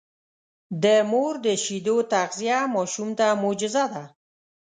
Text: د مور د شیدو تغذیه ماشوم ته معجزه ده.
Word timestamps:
د 0.83 0.85
مور 1.11 1.33
د 1.45 1.47
شیدو 1.63 1.95
تغذیه 2.13 2.59
ماشوم 2.75 3.09
ته 3.19 3.27
معجزه 3.41 3.83
ده. 3.93 4.03